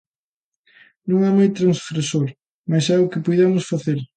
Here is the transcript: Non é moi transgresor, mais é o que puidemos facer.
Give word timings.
Non 1.09 1.19
é 1.29 1.31
moi 1.33 1.49
transgresor, 1.59 2.27
mais 2.69 2.85
é 2.95 2.97
o 2.99 3.09
que 3.11 3.23
puidemos 3.25 3.63
facer. 3.71 3.97